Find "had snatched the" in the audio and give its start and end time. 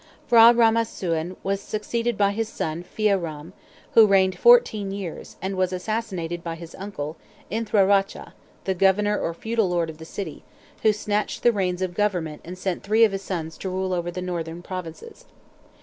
10.89-11.51